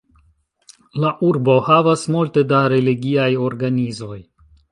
[1.03, 4.19] La urbo havas multe da religiaj organizoj.